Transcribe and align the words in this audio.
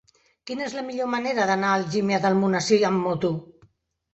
Quina 0.51 0.63
és 0.67 0.71
la 0.77 0.83
millor 0.87 1.09
manera 1.11 1.45
d'anar 1.51 1.73
a 1.73 1.81
Algímia 1.81 2.21
d'Almonesir 2.25 2.81
amb 2.91 3.07
moto? 3.07 3.35